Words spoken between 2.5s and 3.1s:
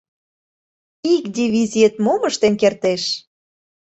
кертеш?..